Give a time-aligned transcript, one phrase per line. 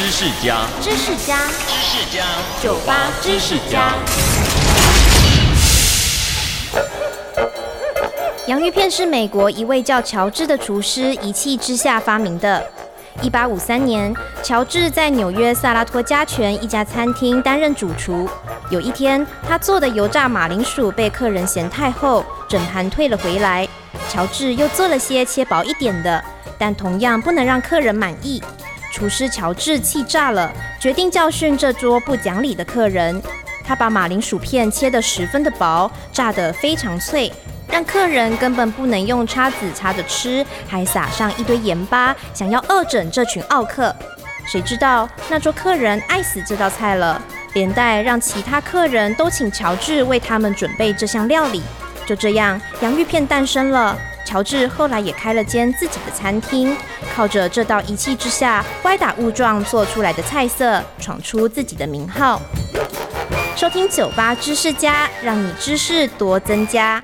[0.00, 1.36] 知识家，知识家，
[1.68, 2.24] 知识家，
[2.62, 3.92] 酒吧知识家。
[8.46, 12.64] 洋芋片是美国一位叫乔治的厨师一气之下发明的。
[13.20, 14.10] 一八五三年，
[14.42, 18.26] 乔治在纽约萨拉托加泉一家餐厅担任主厨。
[18.70, 23.68] 有一天，他做的油炸马铃薯被客人嫌太厚，整盘退了回来。
[24.08, 26.24] 乔治又做了些切薄一点的，
[26.56, 28.42] 但同样不能让客人满意。
[29.00, 33.18] 厨师乔治气炸了，决定教训这桌不讲理的客人。
[33.64, 37.32] 他把马铃薯片切得十分的薄，炸得非常脆。
[37.66, 43.96] 让客人根本不能用叉子插着吃，还撒上一堆盐巴，想要恶整这群奥客。
[44.44, 47.22] 谁知道那桌客人爱死这道菜了，
[47.54, 51.62] 连带让其他客人都请乔治为他们准备这项料理。
[52.04, 53.96] 就这样，洋芋片诞生了。
[54.30, 56.76] 乔治后来也开了间自己的餐厅，
[57.12, 62.40] 靠着这道一气之下歪打误撞做出来的菜色，闯出自己的名号。
[63.56, 66.96] 收听酒吧知识家，让你知识多增加。